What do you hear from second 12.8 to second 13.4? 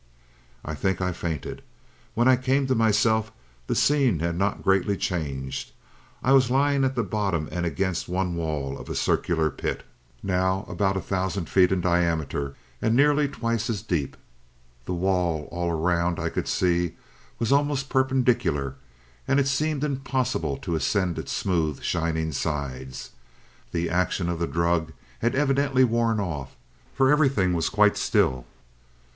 and nearly